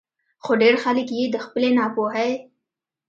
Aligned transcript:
خو 0.43 0.51
ډېر 0.61 0.75
خلک 0.83 1.07
ئې 1.17 1.25
د 1.29 1.35
خپلې 1.45 1.69
نا 1.77 1.85
پوهۍ 1.95 2.31